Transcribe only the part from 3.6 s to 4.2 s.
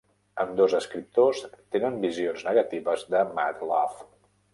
Love".